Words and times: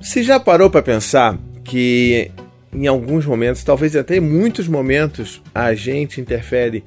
Você 0.00 0.22
já 0.22 0.40
parou 0.40 0.70
para 0.70 0.80
pensar 0.80 1.38
que 1.62 2.30
em 2.72 2.86
alguns 2.86 3.26
momentos, 3.26 3.62
talvez 3.62 3.94
até 3.94 4.16
em 4.16 4.20
muitos 4.20 4.66
momentos, 4.66 5.42
a 5.54 5.74
gente 5.74 6.20
interfere 6.20 6.82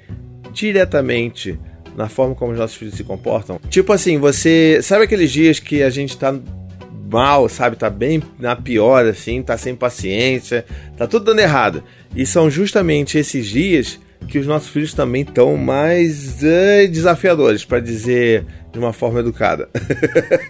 diretamente 0.52 1.60
na 1.96 2.10
forma 2.10 2.34
como 2.34 2.54
os 2.54 2.58
nossos 2.58 2.76
filhos 2.76 2.96
se 2.96 3.04
comportam? 3.04 3.60
Tipo 3.70 3.94
assim, 3.94 4.18
você. 4.18 4.80
Sabe 4.82 5.04
aqueles 5.04 5.32
dias 5.32 5.60
que 5.60 5.84
a 5.84 5.92
gente 5.92 6.18
tá 6.18 6.34
mal, 7.12 7.48
sabe? 7.48 7.76
Tá 7.76 7.90
bem 7.90 8.22
na 8.40 8.56
pior, 8.56 9.06
assim, 9.06 9.44
tá 9.44 9.58
sem 9.60 9.76
paciência, 9.76 10.66
tá 10.98 11.06
tudo 11.06 11.26
dando 11.26 11.40
errado. 11.40 11.84
E 12.16 12.26
são 12.26 12.50
justamente 12.50 13.20
esses 13.20 13.46
dias 13.46 14.00
que 14.28 14.40
os 14.40 14.48
nossos 14.48 14.70
filhos 14.70 14.94
também 14.94 15.22
estão 15.22 15.56
mais 15.56 16.42
uh, 16.42 16.88
desafiadores, 16.90 17.64
para 17.64 17.80
dizer 17.80 18.44
de 18.72 18.80
uma 18.80 18.92
forma 18.92 19.20
educada. 19.20 19.70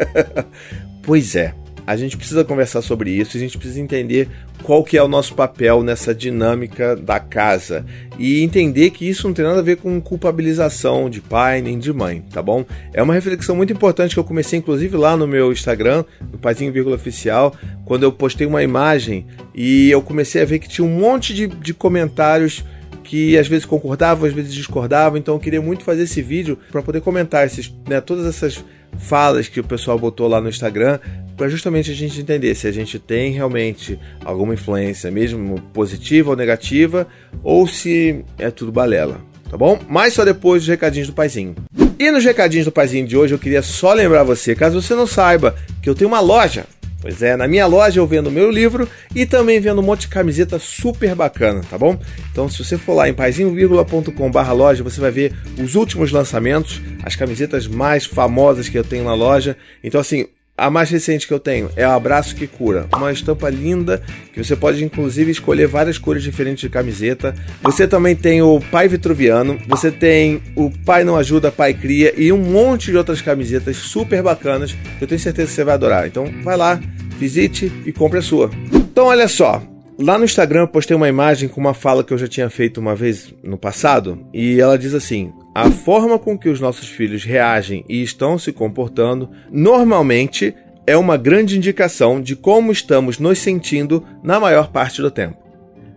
pois 1.04 1.36
é 1.36 1.54
a 1.86 1.96
gente 1.96 2.18
precisa 2.18 2.44
conversar 2.44 2.82
sobre 2.82 3.12
isso, 3.12 3.36
a 3.36 3.40
gente 3.40 3.58
precisa 3.58 3.80
entender 3.80 4.30
qual 4.64 4.84
que 4.84 4.98
é 4.98 5.04
o 5.04 5.08
nosso 5.08 5.34
papel 5.36 5.84
nessa 5.84 6.16
dinâmica 6.16 6.96
da 6.96 7.20
casa 7.20 7.86
e 8.18 8.42
entender 8.42 8.92
que 8.92 9.08
isso 9.08 9.28
não 9.28 9.34
tem 9.34 9.44
nada 9.44 9.60
a 9.60 9.64
ver 9.64 9.78
com 9.78 10.00
culpabilização 10.00 11.10
de 11.10 11.20
pai 11.20 11.62
nem 11.62 11.78
de 11.78 11.92
mãe, 11.92 12.24
tá 12.32 12.42
bom? 12.42 12.66
É 12.94 13.04
uma 13.04 13.14
reflexão 13.14 13.56
muito 13.56 13.74
importante 13.74 14.14
que 14.14 14.20
eu 14.20 14.24
comecei 14.24 14.60
inclusive 14.60 14.96
lá 14.96 15.18
no 15.18 15.28
meu 15.28 15.52
Instagram, 15.52 16.06
no 16.32 16.38
Paizinho 16.38 16.94
Oficial, 16.94 17.54
quando 17.86 18.04
eu 18.04 18.12
postei 18.12 18.48
uma 18.48 18.64
imagem 18.64 19.26
e 19.54 19.90
eu 19.92 20.02
comecei 20.02 20.42
a 20.42 20.46
ver 20.46 20.60
que 20.60 20.70
tinha 20.70 20.86
um 20.86 21.00
monte 21.00 21.34
de, 21.34 21.48
de 21.48 21.74
comentários 21.74 22.64
que 23.04 23.38
às 23.38 23.48
vezes 23.48 23.66
concordavam, 23.66 24.28
às 24.28 24.34
vezes 24.34 24.54
discordavam, 24.54 25.18
então 25.18 25.36
eu 25.36 25.40
queria 25.40 25.62
muito 25.62 25.84
fazer 25.84 26.04
esse 26.04 26.22
vídeo 26.22 26.58
para 26.72 26.82
poder 26.82 27.02
comentar 27.02 27.46
esses, 27.46 27.74
né, 27.88 28.00
todas 28.00 28.26
essas 28.26 28.64
falas 28.98 29.48
que 29.48 29.60
o 29.60 29.64
pessoal 29.64 30.00
botou 30.00 30.28
lá 30.28 30.40
no 30.40 30.50
Instagram 30.50 31.00
para 31.36 31.50
justamente 31.50 31.92
a 31.92 31.94
gente 31.94 32.20
entender 32.20 32.56
se 32.56 32.68
a 32.68 32.72
gente 32.72 33.00
tem 33.00 33.32
realmente 33.32 34.00
alguma 34.24 34.54
influência, 34.54 35.12
mesmo 35.12 35.60
positiva 35.74 36.32
ou 36.32 36.36
negativa, 36.36 37.08
ou 37.44 37.68
se 37.68 38.24
é 38.38 38.50
tudo 38.52 38.72
balela, 38.72 39.22
tá 39.50 39.58
bom? 39.58 39.80
Mas 39.88 40.14
só 40.14 40.24
depois 40.24 40.62
dos 40.62 40.70
recadinhos 40.70 41.08
do 41.08 41.14
paizinho. 41.14 41.56
E 41.98 42.12
nos 42.12 42.24
recadinhos 42.24 42.66
do 42.66 42.72
paizinho 42.72 43.08
de 43.08 43.18
hoje 43.18 43.34
eu 43.34 43.40
queria 43.40 43.62
só 43.62 43.94
lembrar 43.94 44.24
você, 44.24 44.56
caso 44.56 44.82
você 44.82 44.96
não 44.96 45.08
saiba, 45.08 45.56
que 45.82 45.90
eu 45.90 45.96
tenho 45.96 46.10
uma 46.10 46.20
loja 46.20 46.66
Pois 47.04 47.22
é, 47.22 47.36
na 47.36 47.50
minha 47.50 47.66
loja 47.66 48.00
eu 48.00 48.08
vendo 48.08 48.32
meu 48.32 48.50
livro 48.50 48.88
e 49.14 49.26
também 49.26 49.60
vendo 49.60 49.82
um 49.82 49.84
monte 49.84 50.02
de 50.02 50.08
camiseta 50.08 50.58
super 50.58 51.14
bacana, 51.14 51.62
tá 51.70 51.78
bom? 51.78 52.00
Então 52.32 52.48
se 52.48 52.64
você 52.64 52.78
for 52.78 52.94
lá 52.94 53.10
em 53.10 53.14
paizinho.com.br 53.14 54.52
loja, 54.54 54.86
você 54.86 55.02
vai 55.02 55.12
ver 55.12 55.34
os 55.62 55.76
últimos 55.76 56.14
lançamentos, 56.14 56.82
as 57.04 57.14
camisetas 57.14 57.68
mais 57.68 58.06
famosas 58.06 58.70
que 58.70 58.80
eu 58.80 58.86
tenho 58.86 59.04
na 59.04 59.14
loja. 59.14 59.58
Então 59.84 60.00
assim, 60.00 60.28
a 60.58 60.70
mais 60.70 60.90
recente 60.90 61.28
que 61.28 61.34
eu 61.34 61.40
tenho 61.40 61.70
é 61.76 61.88
o 61.88 61.92
Abraço 61.92 62.36
que 62.36 62.46
Cura, 62.46 62.88
uma 62.96 63.12
estampa 63.12 63.50
linda 63.50 64.02
que 64.32 64.44
você 64.44 64.56
pode 64.56 64.84
inclusive 64.84 65.32
escolher 65.32 65.68
várias 65.68 65.98
cores 65.98 66.22
diferentes 66.22 66.62
de 66.62 66.70
camiseta. 66.70 67.34
Você 67.62 67.88
também 67.88 68.16
tem 68.16 68.42
o 68.42 68.60
Pai 68.60 68.88
Vitruviano, 68.88 69.60
você 69.68 69.92
tem 69.92 70.42
o 70.56 70.70
Pai 70.86 71.04
Não 71.04 71.18
Ajuda, 71.18 71.52
Pai 71.52 71.74
Cria 71.74 72.14
e 72.16 72.32
um 72.32 72.38
monte 72.38 72.92
de 72.92 72.98
outras 72.98 73.22
camisetas 73.22 73.78
super 73.78 74.22
bacanas 74.22 74.74
que 74.74 75.04
eu 75.04 75.08
tenho 75.08 75.20
certeza 75.20 75.50
que 75.50 75.56
você 75.56 75.64
vai 75.64 75.74
adorar. 75.74 76.08
Então 76.08 76.26
vai 76.44 76.56
lá, 76.56 76.80
visite 77.18 77.72
e 77.86 77.92
compre 77.92 78.20
a 78.20 78.22
sua. 78.22 78.52
Então 78.72 79.06
olha 79.06 79.28
só, 79.28 79.62
Lá 79.98 80.18
no 80.18 80.26
Instagram 80.26 80.62
eu 80.62 80.68
postei 80.68 80.98
uma 80.98 81.08
imagem 81.08 81.48
com 81.48 81.62
uma 81.62 81.74
fala 81.74 82.04
que 82.04 82.12
eu 82.12 82.18
já 82.18 82.28
tinha 82.28 82.50
feito 82.50 82.80
uma 82.80 82.96
vez 82.96 83.32
no 83.44 83.60
passado, 83.60 84.26
e 84.34 84.60
ela 84.60 84.76
diz 84.76 84.96
assim: 84.96 85.32
a 85.54 85.70
forma 85.70 86.18
com 86.18 86.38
que 86.38 86.50
os 86.50 86.60
nossos 86.60 86.90
filhos 86.90 87.24
reagem 87.24 87.86
e 87.88 88.02
estão 88.02 88.40
se 88.40 88.52
comportando 88.52 89.30
normalmente 89.52 90.56
é 90.86 90.98
uma 90.98 91.16
grande 91.16 91.58
indicação 91.58 92.20
de 92.20 92.36
como 92.36 92.72
estamos 92.72 93.20
nos 93.20 93.40
sentindo 93.40 94.04
na 94.24 94.40
maior 94.40 94.72
parte 94.72 95.02
do 95.02 95.12
tempo. 95.12 95.38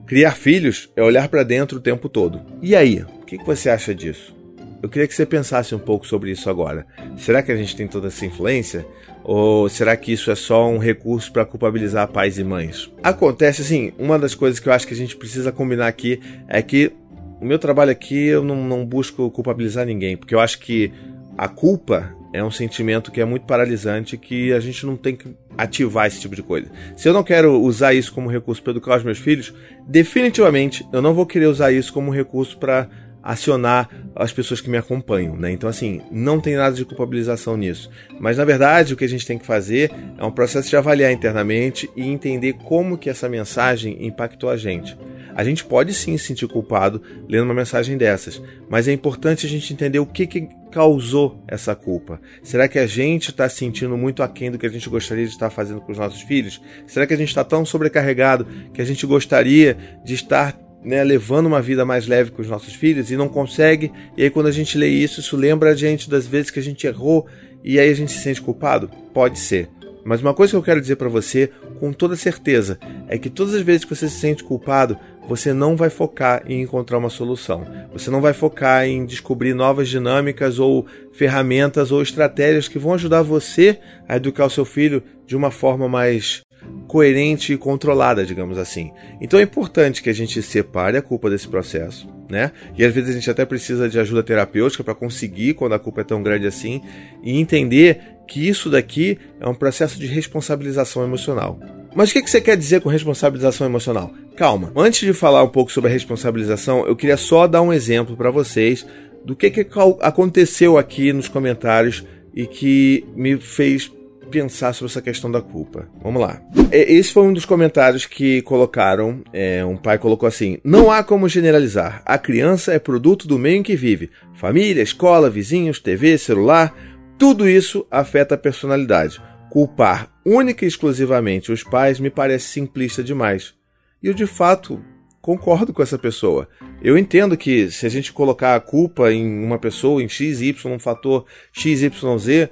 Criar 0.07 0.33
filhos 0.33 0.89
é 0.95 1.03
olhar 1.03 1.29
para 1.29 1.43
dentro 1.43 1.79
o 1.79 1.81
tempo 1.81 2.09
todo. 2.09 2.41
E 2.63 2.77
aí, 2.77 3.05
o 3.21 3.25
que 3.25 3.39
você 3.39 3.71
acha 3.71 3.95
disso? 3.95 4.36
Eu 4.83 4.89
queria 4.89 5.08
que 5.08 5.14
você 5.14 5.27
pensasse 5.27 5.75
um 5.75 5.79
pouco 5.80 6.07
sobre 6.07 6.30
isso 6.30 6.48
agora. 6.48 6.86
Será 7.17 7.42
que 7.42 7.51
a 7.51 7.57
gente 7.57 7.75
tem 7.75 7.89
toda 7.89 8.07
essa 8.07 8.25
influência? 8.25 8.86
Ou 9.25 9.69
será 9.69 9.97
que 9.97 10.13
isso 10.13 10.30
é 10.30 10.36
só 10.36 10.69
um 10.69 10.79
recurso 10.79 11.33
para 11.33 11.45
culpabilizar 11.45 12.07
pais 12.07 12.39
e 12.39 12.45
mães? 12.45 12.92
Acontece 13.03 13.63
assim, 13.63 13.92
uma 13.98 14.17
das 14.17 14.36
coisas 14.36 14.61
que 14.61 14.69
eu 14.69 14.73
acho 14.73 14.86
que 14.86 14.95
a 14.95 14.97
gente 14.97 15.17
precisa 15.17 15.51
combinar 15.51 15.89
aqui 15.89 16.20
é 16.47 16.63
que 16.63 16.92
o 17.41 17.45
meu 17.45 17.58
trabalho 17.58 17.91
aqui 17.91 18.27
eu 18.27 18.42
não, 18.45 18.57
não 18.57 18.85
busco 18.85 19.30
culpabilizar 19.30 19.86
ninguém, 19.86 20.17
porque 20.17 20.35
eu 20.35 20.41
acho 20.41 20.58
que 20.58 20.92
a 21.36 21.48
culpa 21.48 22.14
é 22.33 22.42
um 22.42 22.51
sentimento 22.51 23.11
que 23.11 23.20
é 23.20 23.24
muito 23.24 23.47
paralisante 23.47 24.17
que 24.17 24.52
a 24.52 24.61
gente 24.61 24.85
não 24.85 24.97
tem 24.97 25.17
que 25.17 25.35
ativar 25.57 26.07
esse 26.07 26.20
tipo 26.20 26.35
de 26.35 26.42
coisa. 26.42 26.70
Se 26.97 27.08
eu 27.08 27.13
não 27.13 27.23
quero 27.23 27.61
usar 27.61 27.95
isso 27.95 28.13
como 28.13 28.30
recurso 28.30 28.63
para 28.63 28.73
educar 28.73 28.98
os 28.98 29.05
meus 29.05 29.19
filhos, 29.19 29.55
definitivamente 29.86 30.86
eu 30.92 31.01
não 31.01 31.14
vou 31.14 31.27
querer 31.27 31.47
usar 31.47 31.73
isso 31.73 31.92
como 31.92 32.11
recurso 32.11 32.58
para 32.58 32.89
acionar 33.23 33.89
as 34.14 34.33
pessoas 34.33 34.61
que 34.61 34.70
me 34.70 34.77
acompanham, 34.77 35.36
né? 35.36 35.51
Então, 35.51 35.68
assim, 35.68 36.01
não 36.13 36.41
tem 36.41 36.55
nada 36.55 36.77
de 36.77 36.85
culpabilização 36.85 37.57
nisso. 37.57 37.91
Mas, 38.20 38.36
na 38.36 38.45
verdade, 38.45 38.95
o 38.95 38.97
que 38.97 39.05
a 39.05 39.08
gente 39.08 39.27
tem 39.27 39.36
que 39.36 39.45
fazer 39.45 39.91
é 40.17 40.24
um 40.24 40.30
processo 40.30 40.68
de 40.68 40.77
avaliar 40.77 41.11
internamente 41.11 41.91
e 41.97 42.07
entender 42.07 42.53
como 42.53 42.97
que 42.97 43.11
essa 43.11 43.29
mensagem 43.29 44.07
impactou 44.07 44.48
a 44.48 44.57
gente. 44.57 44.97
A 45.36 45.45
gente 45.45 45.63
pode 45.67 45.92
sim 45.92 46.17
se 46.17 46.29
sentir 46.29 46.48
culpado 46.48 47.02
lendo 47.29 47.45
uma 47.45 47.52
mensagem 47.52 47.98
dessas, 47.98 48.41
mas 48.70 48.89
é 48.89 48.92
importante 48.92 49.45
a 49.45 49.48
gente 49.48 49.70
entender 49.70 49.98
o 49.98 50.07
que, 50.07 50.27
que 50.27 50.48
causou 50.73 51.45
essa 51.47 51.74
culpa. 51.74 52.19
Será 52.42 52.67
que 52.67 52.79
a 52.79 52.86
gente 52.86 53.29
está 53.29 53.47
se 53.47 53.58
sentindo 53.58 53.98
muito 53.98 54.23
aquém 54.23 54.51
do 54.51 54.58
que 54.58 54.64
a 54.64 54.70
gente 54.70 54.89
gostaria 54.89 55.27
de 55.27 55.33
estar 55.33 55.51
fazendo 55.51 55.83
com 55.83 55.92
os 55.92 55.98
nossos 55.98 56.23
filhos? 56.23 56.58
Será 56.86 57.07
que 57.07 57.13
a 57.13 57.17
gente 57.19 57.29
está 57.29 57.45
tão 57.45 57.67
sobrecarregado 57.67 58.47
que 58.73 58.80
a 58.80 58.85
gente 58.85 59.05
gostaria 59.05 59.77
de 60.02 60.14
estar 60.14 60.58
né, 60.83 61.05
levando 61.05 61.47
uma 61.47 61.61
vida 61.61 61.85
mais 61.85 62.07
leve 62.07 62.30
com 62.30 62.41
os 62.41 62.48
nossos 62.48 62.73
filhos 62.73 63.11
e 63.11 63.17
não 63.17 63.29
consegue. 63.29 63.92
E 64.17 64.23
aí, 64.23 64.30
quando 64.30 64.47
a 64.47 64.53
gente 64.53 64.79
lê 64.79 64.89
isso, 64.89 65.18
isso 65.18 65.36
lembra 65.36 65.70
a 65.70 65.74
gente 65.74 66.08
das 66.08 66.29
vezes 66.29 66.51
que 66.51 66.61
a 66.61 66.63
gente 66.63 66.86
errou 66.86 67.27
e 67.64 67.79
aí 67.80 67.91
a 67.91 67.95
gente 67.95 68.13
se 68.13 68.20
sente 68.20 68.41
culpado? 68.41 68.89
Pode 69.13 69.39
ser. 69.39 69.68
Mas 70.05 70.20
uma 70.20 70.33
coisa 70.33 70.53
que 70.53 70.57
eu 70.57 70.63
quero 70.63 70.80
dizer 70.80 70.95
para 70.95 71.08
você, 71.08 71.51
com 71.80 71.92
toda 71.92 72.14
certeza, 72.14 72.79
é 73.08 73.18
que 73.18 73.29
todas 73.29 73.55
as 73.55 73.63
vezes 73.63 73.85
que 73.85 73.92
você 73.92 74.08
se 74.08 74.20
sente 74.20 74.45
culpado, 74.45 74.97
você 75.29 75.53
não 75.53 75.77
vai 75.77 75.91
focar 75.91 76.42
em 76.47 76.63
encontrar 76.63 76.98
uma 76.98 77.11
solução. 77.11 77.67
Você 77.92 78.11
não 78.11 78.20
vai 78.20 78.33
focar 78.33 78.87
em 78.87 79.05
descobrir 79.05 79.55
novas 79.55 79.89
dinâmicas 79.89 80.59
ou 80.59 80.87
ferramentas 81.13 81.91
ou 81.91 82.03
estratégias 82.03 82.69
que 82.69 82.79
vão 82.79 82.95
ajudar 82.95 83.23
você 83.23 83.79
a 84.09 84.17
educar 84.17 84.47
o 84.47 84.51
seu 84.51 84.65
filho 84.65 85.03
de 85.27 85.36
uma 85.36 85.51
forma 85.51 85.89
mais 85.89 86.42
coerente 86.86 87.53
e 87.53 87.59
controlada, 87.59 88.25
digamos 88.25 88.59
assim. 88.59 88.92
Então 89.20 89.39
é 89.39 89.42
importante 89.42 90.03
que 90.03 90.11
a 90.11 90.15
gente 90.15 90.41
separe 90.42 90.97
a 90.97 91.03
culpa 91.03 91.29
desse 91.29 91.48
processo, 91.48 92.09
né? 92.29 92.53
E 92.77 92.85
às 92.85 92.95
vezes 92.95 93.11
a 93.11 93.13
gente 93.13 93.31
até 93.31 93.45
precisa 93.45 93.89
de 93.89 93.98
ajuda 93.98 94.23
terapêutica 94.23 94.85
para 94.85 94.95
conseguir, 94.95 95.55
quando 95.55 95.75
a 95.75 95.79
culpa 95.79 96.01
é 96.01 96.05
tão 96.05 96.23
grande 96.23 96.47
assim, 96.47 96.81
e 97.23 97.39
entender 97.39 98.01
que 98.27 98.48
isso 98.48 98.69
daqui 98.69 99.19
é 99.41 99.48
um 99.48 99.55
processo 99.55 99.98
de 99.98 100.07
responsabilização 100.07 101.05
emocional. 101.05 101.59
Mas 101.95 102.11
o 102.11 102.13
que 102.13 102.29
você 102.29 102.41
quer 102.41 102.57
dizer 102.57 102.81
com 102.81 102.89
responsabilização 102.89 103.67
emocional? 103.67 104.13
Calma, 104.36 104.70
antes 104.77 105.01
de 105.01 105.14
falar 105.14 105.42
um 105.42 105.48
pouco 105.48 105.73
sobre 105.73 105.89
a 105.89 105.92
responsabilização, 105.92 106.86
eu 106.86 106.95
queria 106.95 107.17
só 107.17 107.47
dar 107.47 107.63
um 107.63 107.73
exemplo 107.73 108.14
para 108.14 108.30
vocês 108.30 108.86
do 109.24 109.35
que, 109.35 109.51
que 109.51 109.67
aconteceu 110.02 110.77
aqui 110.77 111.11
nos 111.11 111.27
comentários 111.27 112.05
e 112.35 112.47
que 112.47 113.07
me 113.17 113.39
fez 113.39 113.91
pensar 114.30 114.74
sobre 114.74 114.91
essa 114.91 115.01
questão 115.01 115.30
da 115.30 115.41
culpa. 115.41 115.89
Vamos 116.02 116.20
lá. 116.20 116.42
Esse 116.70 117.13
foi 117.13 117.23
um 117.23 117.33
dos 117.33 117.47
comentários 117.47 118.05
que 118.05 118.42
colocaram. 118.42 119.23
É, 119.33 119.64
um 119.64 119.77
pai 119.77 119.98
colocou 119.98 120.27
assim: 120.27 120.58
Não 120.63 120.91
há 120.91 121.03
como 121.03 121.29
generalizar. 121.29 122.03
A 122.05 122.18
criança 122.18 122.74
é 122.74 122.79
produto 122.79 123.27
do 123.27 123.39
meio 123.39 123.57
em 123.57 123.63
que 123.63 123.74
vive. 123.74 124.11
Família, 124.35 124.83
escola, 124.83 125.30
vizinhos, 125.30 125.80
TV, 125.80 126.18
celular. 126.18 126.77
Tudo 127.18 127.48
isso 127.48 127.86
afeta 127.91 128.35
a 128.35 128.38
personalidade. 128.38 129.20
Culpar 129.49 130.11
única 130.26 130.64
e 130.64 130.69
exclusivamente 130.69 131.53
os 131.53 131.62
pais 131.62 131.99
me 131.99 132.11
parece 132.11 132.49
simplista 132.49 133.03
demais. 133.03 133.56
E 134.03 134.09
eu, 134.09 134.15
de 134.15 134.27
fato, 134.27 134.83
concordo 135.21 135.73
com 135.73 135.83
essa 135.83 135.99
pessoa. 135.99 136.49
Eu 136.81 136.97
entendo 136.97 137.37
que 137.37 137.71
se 137.71 137.87
a 137.87 137.89
gente 137.89 138.13
colocar 138.13 138.55
a 138.55 138.61
culpa 138.61 139.13
em 139.13 139.45
uma 139.45 139.59
pessoa, 139.59 140.03
em 140.03 140.09
X, 140.09 140.41
Y, 140.41 140.73
um 140.73 140.79
fator 140.79 141.25
X, 141.53 141.83
Y, 141.83 142.19
Z, 142.19 142.51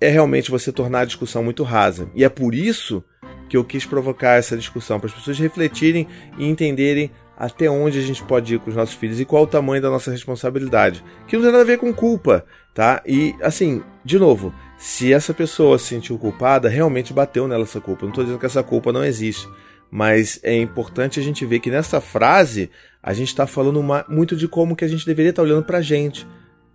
é 0.00 0.08
realmente 0.08 0.50
você 0.50 0.70
tornar 0.70 1.00
a 1.00 1.04
discussão 1.04 1.42
muito 1.42 1.62
rasa. 1.62 2.10
E 2.14 2.24
é 2.24 2.28
por 2.28 2.54
isso 2.54 3.02
que 3.48 3.56
eu 3.56 3.64
quis 3.64 3.86
provocar 3.86 4.34
essa 4.34 4.56
discussão, 4.56 4.98
para 4.98 5.08
as 5.08 5.14
pessoas 5.14 5.38
refletirem 5.38 6.06
e 6.36 6.46
entenderem 6.46 7.10
até 7.36 7.70
onde 7.70 7.98
a 7.98 8.02
gente 8.02 8.22
pode 8.24 8.54
ir 8.54 8.58
com 8.58 8.70
os 8.70 8.76
nossos 8.76 8.94
filhos 8.94 9.20
e 9.20 9.24
qual 9.24 9.44
o 9.44 9.46
tamanho 9.46 9.82
da 9.82 9.90
nossa 9.90 10.10
responsabilidade. 10.10 11.04
Que 11.26 11.36
não 11.36 11.42
tem 11.42 11.52
nada 11.52 11.62
a 11.62 11.66
ver 11.66 11.78
com 11.78 11.92
culpa, 11.92 12.44
tá? 12.74 13.02
E 13.06 13.34
assim, 13.40 13.82
de 14.04 14.18
novo, 14.18 14.52
se 14.78 15.12
essa 15.12 15.34
pessoa 15.34 15.78
se 15.78 15.86
sentiu 15.86 16.18
culpada, 16.18 16.68
realmente 16.68 17.12
bateu 17.12 17.46
nela 17.46 17.64
essa 17.64 17.80
culpa. 17.80 18.02
Não 18.02 18.10
estou 18.10 18.24
dizendo 18.24 18.40
que 18.40 18.46
essa 18.46 18.62
culpa 18.62 18.92
não 18.92 19.04
existe. 19.04 19.48
Mas 19.96 20.38
é 20.42 20.54
importante 20.54 21.18
a 21.18 21.22
gente 21.22 21.46
ver 21.46 21.58
que 21.58 21.70
nessa 21.70 22.02
frase 22.02 22.68
a 23.02 23.14
gente 23.14 23.28
está 23.28 23.46
falando 23.46 23.80
uma, 23.80 24.04
muito 24.06 24.36
de 24.36 24.46
como 24.46 24.76
que 24.76 24.84
a 24.84 24.88
gente 24.88 25.06
deveria 25.06 25.30
estar 25.30 25.40
tá 25.40 25.48
olhando 25.48 25.64
para 25.64 25.78
a 25.78 25.80
gente 25.80 26.26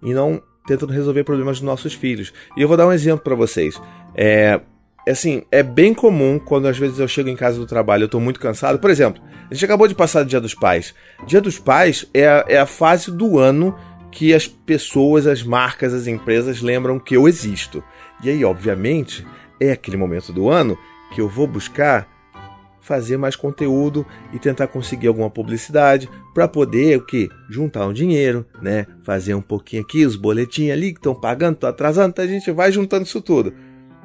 e 0.02 0.12
não 0.12 0.42
tentando 0.66 0.92
resolver 0.92 1.24
problemas 1.24 1.60
dos 1.60 1.66
nossos 1.68 1.94
filhos. 1.94 2.34
E 2.58 2.64
eu 2.64 2.68
vou 2.68 2.76
dar 2.76 2.88
um 2.88 2.92
exemplo 2.92 3.24
para 3.24 3.36
vocês. 3.36 3.80
É, 4.16 4.60
assim, 5.08 5.44
é 5.52 5.62
bem 5.62 5.94
comum 5.94 6.40
quando 6.40 6.68
às 6.68 6.80
vezes 6.80 6.98
eu 6.98 7.08
chego 7.08 7.30
em 7.30 7.36
casa 7.36 7.60
do 7.60 7.68
trabalho, 7.68 8.06
eu 8.06 8.10
tô 8.10 8.20
muito 8.20 8.40
cansado. 8.40 8.80
Por 8.80 8.90
exemplo, 8.90 9.22
a 9.52 9.54
gente 9.54 9.66
acabou 9.66 9.88
de 9.88 9.94
passar 9.94 10.24
o 10.24 10.26
Dia 10.26 10.42
dos 10.42 10.56
Pais. 10.56 10.96
Dia 11.28 11.42
dos 11.42 11.60
Pais 11.60 12.08
é 12.16 12.28
a, 12.28 12.46
é 12.50 12.58
a 12.58 12.66
fase 12.66 13.12
do 13.12 13.38
ano 13.38 13.78
que 14.12 14.34
as 14.34 14.48
pessoas, 14.48 15.28
as 15.28 15.44
marcas, 15.44 15.94
as 15.94 16.08
empresas 16.08 16.60
lembram 16.60 16.98
que 16.98 17.16
eu 17.16 17.28
existo. 17.28 17.84
E 18.24 18.32
aí, 18.32 18.44
obviamente, 18.44 19.24
é 19.60 19.74
aquele 19.74 19.96
momento 19.96 20.34
do 20.34 20.50
ano 20.50 20.76
que 21.14 21.22
eu 21.22 21.30
vou 21.30 21.46
buscar 21.46 22.11
fazer 22.82 23.18
mais 23.18 23.36
conteúdo 23.36 24.06
e 24.34 24.40
tentar 24.40 24.68
conseguir 24.68 25.08
alguma 25.08 25.30
publicidade 25.30 26.10
para 26.34 26.48
poder 26.48 26.98
o 26.98 27.06
que 27.06 27.30
juntar 27.50 27.88
um 27.88 27.94
dinheiro, 27.94 28.46
né? 28.62 28.86
Fazer 29.04 29.34
um 29.34 29.42
pouquinho 29.42 29.84
aqui 29.84 30.06
os 30.06 30.16
boletins 30.16 30.72
ali 30.72 30.92
que 30.92 31.00
estão 31.00 31.14
pagando, 31.14 31.56
estão 31.56 31.70
atrasando, 31.70 32.10
então 32.10 32.26
a 32.26 32.28
gente 32.28 32.52
vai 32.52 32.72
juntando 32.72 33.06
isso 33.06 33.22
tudo. 33.22 33.54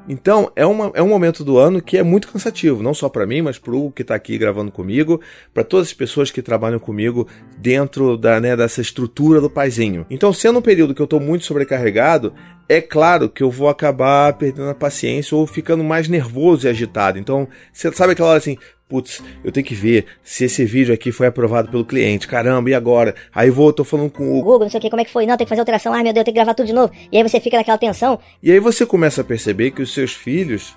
Então, 0.08 0.50
é, 0.54 0.64
uma, 0.64 0.90
é 0.94 1.02
um 1.02 1.08
momento 1.08 1.42
do 1.42 1.58
ano 1.58 1.82
que 1.82 1.96
é 1.96 2.02
muito 2.02 2.28
cansativo, 2.28 2.82
não 2.82 2.94
só 2.94 3.08
para 3.08 3.26
mim, 3.26 3.42
mas 3.42 3.58
para 3.58 3.74
o 3.74 3.90
que 3.90 4.02
está 4.02 4.14
aqui 4.14 4.38
gravando 4.38 4.70
comigo, 4.70 5.20
para 5.52 5.64
todas 5.64 5.88
as 5.88 5.92
pessoas 5.92 6.30
que 6.30 6.40
trabalham 6.40 6.78
comigo 6.78 7.26
dentro 7.58 8.16
da, 8.16 8.40
né, 8.40 8.56
dessa 8.56 8.80
estrutura 8.80 9.40
do 9.40 9.50
paizinho. 9.50 10.06
Então, 10.08 10.32
sendo 10.32 10.58
um 10.60 10.62
período 10.62 10.94
que 10.94 11.02
eu 11.02 11.04
estou 11.04 11.20
muito 11.20 11.44
sobrecarregado, 11.44 12.32
é 12.68 12.80
claro 12.80 13.28
que 13.28 13.42
eu 13.42 13.50
vou 13.50 13.68
acabar 13.68 14.32
perdendo 14.34 14.70
a 14.70 14.74
paciência 14.74 15.36
ou 15.36 15.46
ficando 15.46 15.84
mais 15.84 16.08
nervoso 16.08 16.66
e 16.66 16.70
agitado. 16.70 17.18
Então, 17.18 17.48
você 17.72 17.90
sabe 17.92 18.12
aquela 18.12 18.30
hora 18.30 18.38
assim, 18.38 18.58
putz, 18.88 19.22
eu 19.44 19.50
tenho 19.50 19.66
que 19.66 19.74
ver 19.74 20.06
se 20.22 20.44
esse 20.44 20.64
vídeo 20.64 20.94
aqui 20.94 21.10
foi 21.10 21.26
aprovado 21.26 21.68
pelo 21.68 21.84
cliente. 21.84 22.28
Caramba, 22.28 22.70
e 22.70 22.74
agora? 22.74 23.14
Aí 23.34 23.50
vou, 23.50 23.72
tô 23.72 23.84
falando 23.84 24.10
com 24.10 24.38
o 24.38 24.42
Google, 24.42 24.60
não 24.60 24.70
sei 24.70 24.78
o 24.78 24.80
que, 24.80 24.90
como 24.90 25.02
é 25.02 25.04
que 25.04 25.12
foi? 25.12 25.26
Não, 25.26 25.36
tem 25.36 25.44
que 25.44 25.48
fazer 25.48 25.60
alteração. 25.60 25.92
Ai, 25.92 26.02
meu 26.02 26.12
Deus, 26.12 26.24
tem 26.24 26.32
que 26.32 26.38
gravar 26.38 26.54
tudo 26.54 26.66
de 26.66 26.72
novo. 26.72 26.92
E 27.10 27.16
aí 27.16 27.22
você 27.22 27.40
fica 27.40 27.56
naquela 27.56 27.78
tensão. 27.78 28.18
E 28.42 28.50
aí 28.50 28.60
você 28.60 28.86
começa 28.86 29.20
a 29.20 29.24
perceber 29.24 29.72
que 29.72 29.82
os 29.82 29.92
seus 29.92 30.12
filhos 30.12 30.76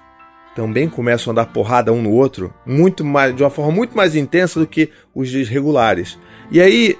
também 0.56 0.90
começam 0.90 1.32
a 1.32 1.36
dar 1.36 1.46
porrada 1.46 1.94
um 1.94 2.02
no 2.02 2.12
outro, 2.12 2.54
muito 2.66 3.06
mais, 3.06 3.36
de 3.36 3.44
uma 3.44 3.50
forma 3.50 3.72
muito 3.72 3.96
mais 3.96 4.16
intensa 4.16 4.60
do 4.60 4.68
que 4.68 4.90
os 5.14 5.32
desregulares. 5.32 6.18
E 6.52 6.60
aí 6.60 6.98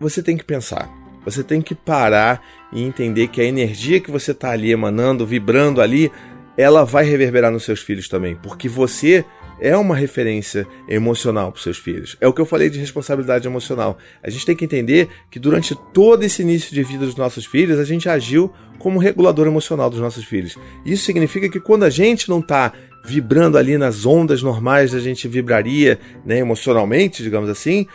você 0.00 0.22
tem 0.22 0.36
que 0.36 0.44
pensar. 0.44 0.90
Você 1.24 1.42
tem 1.42 1.60
que 1.60 1.74
parar 1.74 2.42
e 2.72 2.82
entender 2.82 3.28
que 3.28 3.40
a 3.40 3.44
energia 3.44 4.00
que 4.00 4.10
você 4.10 4.30
está 4.30 4.50
ali 4.50 4.70
emanando, 4.70 5.26
vibrando 5.26 5.80
ali, 5.80 6.10
ela 6.56 6.84
vai 6.84 7.04
reverberar 7.04 7.50
nos 7.50 7.64
seus 7.64 7.80
filhos 7.80 8.08
também, 8.08 8.36
porque 8.36 8.68
você 8.68 9.24
é 9.60 9.76
uma 9.76 9.96
referência 9.96 10.66
emocional 10.88 11.52
para 11.52 11.62
seus 11.62 11.78
filhos. 11.78 12.16
É 12.20 12.28
o 12.28 12.32
que 12.32 12.40
eu 12.40 12.46
falei 12.46 12.70
de 12.70 12.78
responsabilidade 12.78 13.46
emocional. 13.46 13.98
A 14.22 14.30
gente 14.30 14.46
tem 14.46 14.56
que 14.56 14.64
entender 14.64 15.08
que 15.30 15.38
durante 15.38 15.74
todo 15.92 16.22
esse 16.22 16.42
início 16.42 16.74
de 16.74 16.82
vida 16.82 17.04
dos 17.04 17.16
nossos 17.16 17.46
filhos, 17.46 17.78
a 17.78 17.84
gente 17.84 18.08
agiu 18.08 18.52
como 18.78 18.98
regulador 18.98 19.46
emocional 19.46 19.90
dos 19.90 20.00
nossos 20.00 20.24
filhos. 20.24 20.56
Isso 20.84 21.04
significa 21.04 21.48
que 21.48 21.60
quando 21.60 21.84
a 21.84 21.90
gente 21.90 22.28
não 22.28 22.40
está 22.40 22.72
vibrando 23.04 23.56
ali 23.56 23.78
nas 23.78 24.04
ondas 24.04 24.42
normais 24.42 24.92
a 24.92 24.98
gente 24.98 25.28
vibraria 25.28 25.98
né, 26.24 26.38
emocionalmente, 26.38 27.22
digamos 27.22 27.48
assim, 27.48 27.86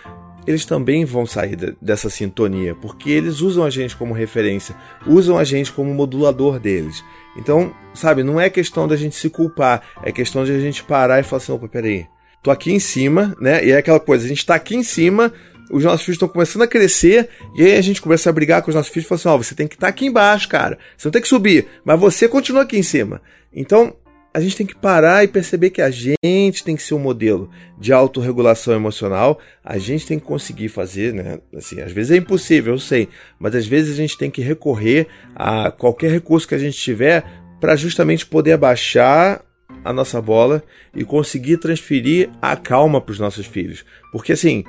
eles 0.48 0.66
também 0.66 1.06
vão 1.06 1.26
sair 1.26 1.76
dessa 1.82 2.10
sintonia, 2.10 2.74
porque 2.74 3.10
eles 3.12 3.42
usam 3.42 3.64
a 3.64 3.70
gente 3.70 3.96
como 3.96 4.14
referência, 4.14 4.76
usam 5.06 5.38
a 5.38 5.44
gente 5.44 5.72
como 5.72 5.94
modulador 5.94 6.60
deles. 6.60 7.04
Então, 7.36 7.74
sabe, 7.94 8.24
não 8.24 8.40
é 8.40 8.50
questão 8.50 8.88
da 8.88 8.96
gente 8.96 9.16
se 9.16 9.30
culpar, 9.30 9.82
é 10.04 10.12
questão 10.12 10.44
de 10.44 10.52
a 10.52 10.60
gente 10.60 10.84
parar 10.84 11.20
e 11.20 11.24
falar 11.24 11.42
assim: 11.42 11.52
opa, 11.52 11.68
peraí, 11.68 12.06
tô 12.44 12.52
aqui 12.52 12.72
em 12.72 12.80
cima, 12.80 13.36
né? 13.40 13.66
E 13.66 13.72
é 13.72 13.78
aquela 13.78 14.00
coisa, 14.00 14.26
a 14.26 14.28
gente 14.28 14.46
tá 14.46 14.56
aqui 14.56 14.76
em 14.76 14.84
cima, 14.84 15.32
os 15.72 15.84
nossos 15.84 16.02
filhos 16.02 16.16
estão 16.16 16.28
começando 16.28 16.64
a 16.64 16.68
crescer, 16.68 17.30
e 17.56 17.64
aí 17.64 17.78
a 17.78 17.82
gente 17.82 18.02
começa 18.02 18.30
a 18.30 18.34
brigar 18.34 18.62
com 18.62 18.70
os 18.70 18.76
nossos 18.76 18.92
filhos 18.92 19.06
e 19.06 19.10
fala 19.10 19.20
assim: 19.20 19.30
ó, 19.30 19.36
oh, 19.36 19.44
você 19.44 19.56
tem 19.56 19.68
que 19.68 19.76
estar 19.76 19.88
tá 19.88 19.90
aqui 19.90 20.06
embaixo, 20.06 20.50
cara. 20.50 20.78
Você 20.98 21.08
não 21.08 21.12
tem 21.12 21.22
que 21.22 21.28
subir, 21.28 21.68
mas 21.86 22.00
você 22.00 22.28
continua 22.28 22.64
aqui 22.64 22.78
em 22.78 22.84
cima. 22.84 23.22
Então, 23.54 23.96
a 24.34 24.40
gente 24.40 24.56
tem 24.56 24.66
que 24.66 24.76
parar 24.76 25.24
e 25.24 25.28
perceber 25.28 25.72
que 25.72 25.82
a 25.82 25.92
gente 25.92 26.64
tem 26.64 26.76
que 26.76 26.84
ser 26.84 26.94
um 26.94 27.00
modelo 27.00 27.50
de 27.78 27.92
autorregulação 27.92 28.74
emocional. 28.74 29.40
A 29.64 29.78
gente 29.78 30.08
tem 30.08 30.20
que 30.20 30.26
conseguir 30.26 30.70
fazer, 30.70 31.14
né? 31.14 31.40
Assim, 31.56 31.82
às 31.82 31.92
vezes 31.92 32.12
é 32.12 32.18
impossível, 32.18 32.74
eu 32.74 32.80
sei, 32.80 33.10
mas 33.38 33.56
às 33.56 33.68
vezes 33.68 33.94
a 33.94 33.98
gente 34.02 34.18
tem 34.18 34.32
que 34.32 34.42
recorrer 34.42 35.08
a 35.36 35.70
qualquer 35.70 36.12
recurso 36.12 36.48
que 36.48 36.56
a 36.56 36.60
gente 36.60 36.78
tiver 36.78 37.26
para 37.60 37.76
justamente 37.76 38.26
poder 38.26 38.54
abaixar 38.54 39.44
a 39.84 39.92
nossa 39.92 40.22
bola 40.22 40.64
e 40.96 41.04
conseguir 41.04 41.58
transferir 41.58 42.30
a 42.42 42.56
calma 42.56 43.02
para 43.02 43.12
os 43.12 43.20
nossos 43.20 43.46
filhos. 43.46 43.86
Porque 44.12 44.34
assim, 44.34 44.64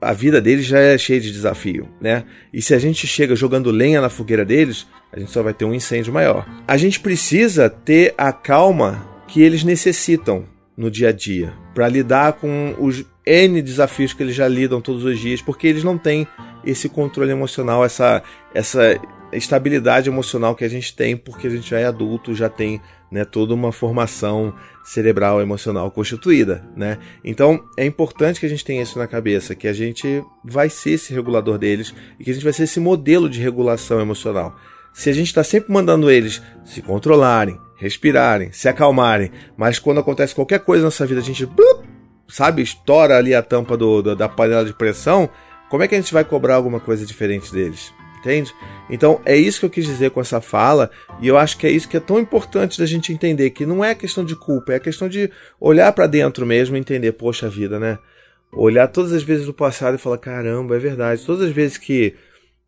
a 0.00 0.12
vida 0.12 0.40
deles 0.40 0.66
já 0.66 0.78
é 0.78 0.96
cheia 0.96 1.20
de 1.20 1.30
desafio, 1.30 1.88
né? 2.00 2.24
E 2.52 2.62
se 2.62 2.74
a 2.74 2.78
gente 2.78 3.06
chega 3.06 3.36
jogando 3.36 3.70
lenha 3.70 4.00
na 4.00 4.08
fogueira 4.08 4.44
deles, 4.44 4.86
a 5.12 5.18
gente 5.18 5.30
só 5.30 5.42
vai 5.42 5.54
ter 5.54 5.64
um 5.64 5.74
incêndio 5.74 6.12
maior. 6.12 6.46
A 6.66 6.76
gente 6.76 7.00
precisa 7.00 7.68
ter 7.68 8.14
a 8.16 8.32
calma 8.32 9.06
que 9.26 9.42
eles 9.42 9.62
necessitam 9.64 10.44
no 10.76 10.90
dia 10.90 11.08
a 11.08 11.12
dia 11.12 11.52
para 11.74 11.88
lidar 11.88 12.34
com 12.34 12.74
os 12.78 13.04
N 13.26 13.60
desafios 13.60 14.12
que 14.12 14.22
eles 14.22 14.34
já 14.34 14.48
lidam 14.48 14.80
todos 14.80 15.04
os 15.04 15.18
dias, 15.18 15.42
porque 15.42 15.66
eles 15.66 15.84
não 15.84 15.98
têm 15.98 16.26
esse 16.64 16.88
controle 16.88 17.30
emocional, 17.30 17.84
essa, 17.84 18.22
essa 18.54 18.98
estabilidade 19.32 20.08
emocional 20.08 20.54
que 20.54 20.64
a 20.64 20.68
gente 20.68 20.94
tem, 20.94 21.16
porque 21.16 21.46
a 21.46 21.50
gente 21.50 21.70
já 21.70 21.78
é 21.78 21.84
adulto, 21.84 22.34
já 22.34 22.48
tem 22.48 22.80
né, 23.10 23.24
toda 23.24 23.54
uma 23.54 23.72
formação 23.72 24.54
cerebral 24.84 25.40
emocional 25.40 25.90
constituída, 25.90 26.64
né? 26.76 26.98
Então 27.24 27.62
é 27.76 27.84
importante 27.84 28.40
que 28.40 28.46
a 28.46 28.48
gente 28.48 28.64
tenha 28.64 28.82
isso 28.82 28.98
na 28.98 29.06
cabeça, 29.06 29.54
que 29.54 29.68
a 29.68 29.72
gente 29.72 30.22
vai 30.44 30.70
ser 30.70 30.92
esse 30.92 31.12
regulador 31.12 31.58
deles 31.58 31.94
e 32.18 32.24
que 32.24 32.30
a 32.30 32.34
gente 32.34 32.44
vai 32.44 32.52
ser 32.52 32.64
esse 32.64 32.80
modelo 32.80 33.28
de 33.28 33.40
regulação 33.40 34.00
emocional. 34.00 34.56
Se 34.92 35.10
a 35.10 35.12
gente 35.12 35.28
está 35.28 35.44
sempre 35.44 35.72
mandando 35.72 36.10
eles 36.10 36.42
se 36.64 36.82
controlarem, 36.82 37.58
respirarem, 37.76 38.50
se 38.52 38.68
acalmarem, 38.68 39.30
mas 39.56 39.78
quando 39.78 40.00
acontece 40.00 40.34
qualquer 40.34 40.60
coisa 40.60 40.82
na 40.82 40.86
nossa 40.86 41.06
vida 41.06 41.20
a 41.20 41.24
gente, 41.24 41.46
blup, 41.46 41.84
sabe, 42.26 42.62
estoura 42.62 43.16
ali 43.16 43.34
a 43.34 43.42
tampa 43.42 43.76
do, 43.76 44.02
do, 44.02 44.16
da 44.16 44.28
panela 44.28 44.64
de 44.64 44.72
pressão, 44.72 45.28
como 45.68 45.82
é 45.82 45.88
que 45.88 45.94
a 45.94 46.00
gente 46.00 46.12
vai 46.12 46.24
cobrar 46.24 46.56
alguma 46.56 46.80
coisa 46.80 47.04
diferente 47.04 47.52
deles? 47.52 47.92
Entende? 48.18 48.52
Então 48.90 49.20
é 49.24 49.36
isso 49.36 49.60
que 49.60 49.66
eu 49.66 49.70
quis 49.70 49.86
dizer 49.86 50.10
com 50.10 50.20
essa 50.20 50.40
fala, 50.40 50.90
e 51.20 51.28
eu 51.28 51.38
acho 51.38 51.56
que 51.56 51.66
é 51.66 51.70
isso 51.70 51.88
que 51.88 51.96
é 51.96 52.00
tão 52.00 52.18
importante 52.18 52.78
da 52.78 52.86
gente 52.86 53.12
entender, 53.12 53.50
que 53.50 53.64
não 53.64 53.84
é 53.84 53.94
questão 53.94 54.24
de 54.24 54.34
culpa, 54.34 54.72
é 54.72 54.80
questão 54.80 55.08
de 55.08 55.30
olhar 55.60 55.92
para 55.92 56.06
dentro 56.06 56.44
mesmo 56.44 56.76
e 56.76 56.80
entender, 56.80 57.12
poxa 57.12 57.48
vida, 57.48 57.78
né? 57.78 57.98
Olhar 58.52 58.88
todas 58.88 59.12
as 59.12 59.22
vezes 59.22 59.46
do 59.46 59.54
passado 59.54 59.94
e 59.94 59.98
falar, 59.98 60.18
caramba, 60.18 60.74
é 60.74 60.78
verdade. 60.78 61.24
Todas 61.24 61.48
as 61.48 61.54
vezes 61.54 61.76
que 61.78 62.14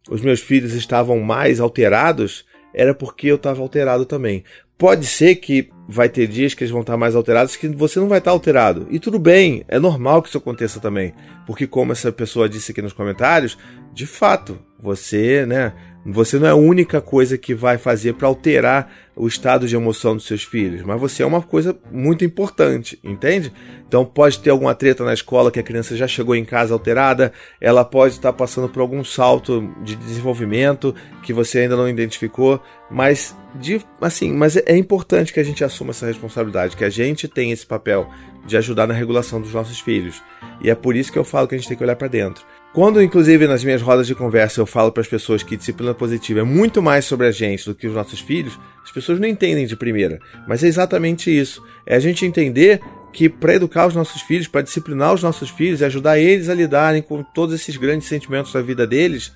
os 0.08 0.20
meus 0.20 0.40
filhos 0.40 0.74
estavam 0.74 1.18
mais 1.20 1.58
alterados, 1.58 2.44
era 2.72 2.94
porque 2.94 3.26
eu 3.26 3.36
estava 3.36 3.60
alterado 3.60 4.04
também. 4.04 4.44
Pode 4.80 5.04
ser 5.04 5.34
que 5.34 5.68
vai 5.86 6.08
ter 6.08 6.26
dias 6.26 6.54
que 6.54 6.64
eles 6.64 6.70
vão 6.72 6.80
estar 6.80 6.96
mais 6.96 7.14
alterados 7.14 7.54
que 7.54 7.68
você 7.68 8.00
não 8.00 8.08
vai 8.08 8.16
estar 8.16 8.30
alterado. 8.30 8.86
E 8.88 8.98
tudo 8.98 9.18
bem, 9.18 9.62
é 9.68 9.78
normal 9.78 10.22
que 10.22 10.30
isso 10.30 10.38
aconteça 10.38 10.80
também. 10.80 11.12
Porque 11.46 11.66
como 11.66 11.92
essa 11.92 12.10
pessoa 12.10 12.48
disse 12.48 12.72
aqui 12.72 12.80
nos 12.80 12.94
comentários, 12.94 13.58
de 13.92 14.06
fato, 14.06 14.58
você, 14.78 15.44
né, 15.44 15.74
você 16.04 16.38
não 16.38 16.46
é 16.46 16.50
a 16.50 16.54
única 16.54 17.00
coisa 17.00 17.36
que 17.36 17.54
vai 17.54 17.76
fazer 17.76 18.14
para 18.14 18.26
alterar 18.26 18.90
o 19.14 19.26
estado 19.26 19.68
de 19.68 19.76
emoção 19.76 20.16
dos 20.16 20.26
seus 20.26 20.42
filhos, 20.42 20.82
mas 20.82 20.98
você 20.98 21.22
é 21.22 21.26
uma 21.26 21.42
coisa 21.42 21.78
muito 21.92 22.24
importante, 22.24 22.98
entende? 23.04 23.52
Então 23.86 24.04
pode 24.04 24.38
ter 24.38 24.48
alguma 24.48 24.74
treta 24.74 25.04
na 25.04 25.12
escola 25.12 25.50
que 25.50 25.60
a 25.60 25.62
criança 25.62 25.94
já 25.94 26.08
chegou 26.08 26.34
em 26.34 26.44
casa 26.44 26.72
alterada, 26.72 27.32
ela 27.60 27.84
pode 27.84 28.14
estar 28.14 28.32
passando 28.32 28.68
por 28.68 28.80
algum 28.80 29.04
salto 29.04 29.70
de 29.84 29.94
desenvolvimento 29.94 30.94
que 31.22 31.34
você 31.34 31.60
ainda 31.60 31.76
não 31.76 31.88
identificou, 31.88 32.62
mas 32.90 33.36
de, 33.56 33.84
assim, 34.00 34.32
mas 34.32 34.56
é 34.56 34.76
importante 34.76 35.32
que 35.34 35.40
a 35.40 35.44
gente 35.44 35.62
assuma 35.62 35.90
essa 35.90 36.06
responsabilidade, 36.06 36.76
que 36.76 36.84
a 36.84 36.90
gente 36.90 37.28
tem 37.28 37.50
esse 37.50 37.66
papel 37.66 38.08
de 38.46 38.56
ajudar 38.56 38.86
na 38.86 38.94
regulação 38.94 39.40
dos 39.40 39.52
nossos 39.52 39.80
filhos. 39.80 40.22
E 40.62 40.70
é 40.70 40.74
por 40.74 40.96
isso 40.96 41.12
que 41.12 41.18
eu 41.18 41.24
falo 41.24 41.46
que 41.46 41.54
a 41.54 41.58
gente 41.58 41.68
tem 41.68 41.76
que 41.76 41.84
olhar 41.84 41.96
para 41.96 42.08
dentro. 42.08 42.44
Quando, 42.72 43.02
inclusive, 43.02 43.48
nas 43.48 43.64
minhas 43.64 43.82
rodas 43.82 44.06
de 44.06 44.14
conversa 44.14 44.60
eu 44.60 44.66
falo 44.66 44.92
para 44.92 45.00
as 45.00 45.08
pessoas 45.08 45.42
que 45.42 45.56
disciplina 45.56 45.92
positiva 45.92 46.40
é 46.40 46.44
muito 46.44 46.80
mais 46.80 47.04
sobre 47.04 47.26
a 47.26 47.32
gente 47.32 47.64
do 47.64 47.74
que 47.74 47.88
os 47.88 47.94
nossos 47.94 48.20
filhos, 48.20 48.56
as 48.84 48.92
pessoas 48.92 49.18
não 49.18 49.26
entendem 49.26 49.66
de 49.66 49.74
primeira. 49.74 50.20
Mas 50.46 50.62
é 50.62 50.68
exatamente 50.68 51.36
isso. 51.36 51.60
É 51.84 51.96
a 51.96 51.98
gente 51.98 52.24
entender 52.24 52.80
que 53.12 53.28
para 53.28 53.54
educar 53.54 53.88
os 53.88 53.94
nossos 53.96 54.22
filhos, 54.22 54.46
para 54.46 54.62
disciplinar 54.62 55.12
os 55.12 55.20
nossos 55.20 55.50
filhos 55.50 55.80
e 55.80 55.84
ajudar 55.84 56.20
eles 56.20 56.48
a 56.48 56.54
lidarem 56.54 57.02
com 57.02 57.24
todos 57.24 57.56
esses 57.56 57.76
grandes 57.76 58.06
sentimentos 58.06 58.52
da 58.52 58.62
vida 58.62 58.86
deles, 58.86 59.32